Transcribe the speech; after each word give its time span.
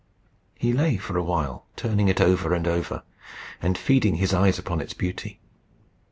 He 0.57 0.73
lay 0.73 0.97
for 0.97 1.15
a 1.15 1.21
while, 1.23 1.67
turning 1.75 2.07
it 2.07 2.19
over 2.19 2.55
and 2.55 2.67
over, 2.67 3.03
and 3.61 3.77
feeding 3.77 4.15
his 4.15 4.33
eyes 4.33 4.57
upon 4.57 4.81
its 4.81 4.95
beauty. 4.95 5.39